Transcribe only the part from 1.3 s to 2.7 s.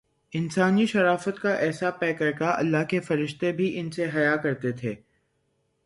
کاایسا پیکرکہ